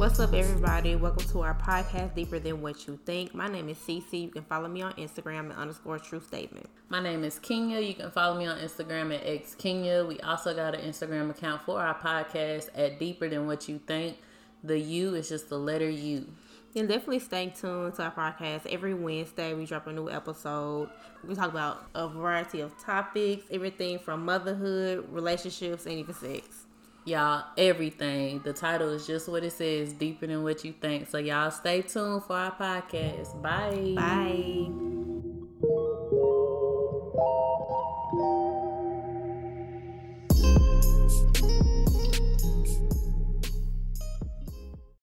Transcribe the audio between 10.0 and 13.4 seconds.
We also got an Instagram account for our podcast at Deeper